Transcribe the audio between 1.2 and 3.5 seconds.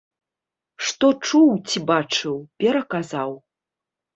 чуў ці бачыў, пераказаў.